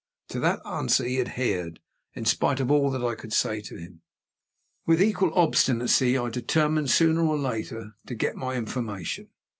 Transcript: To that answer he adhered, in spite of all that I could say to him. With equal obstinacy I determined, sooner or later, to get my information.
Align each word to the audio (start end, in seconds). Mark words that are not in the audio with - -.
To 0.29 0.39
that 0.39 0.65
answer 0.65 1.03
he 1.05 1.21
adhered, 1.21 1.79
in 2.15 2.25
spite 2.25 2.59
of 2.59 2.71
all 2.71 2.89
that 2.89 3.03
I 3.05 3.13
could 3.13 3.31
say 3.31 3.61
to 3.61 3.75
him. 3.77 4.01
With 4.87 4.99
equal 4.99 5.31
obstinacy 5.35 6.17
I 6.17 6.29
determined, 6.31 6.89
sooner 6.89 7.21
or 7.21 7.37
later, 7.37 7.91
to 8.07 8.15
get 8.15 8.35
my 8.35 8.55
information. 8.55 9.29